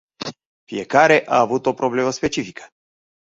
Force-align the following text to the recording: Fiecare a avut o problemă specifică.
Fiecare 0.63 1.25
a 1.27 1.39
avut 1.39 1.65
o 1.65 1.73
problemă 1.73 2.09
specifică. 2.09 2.67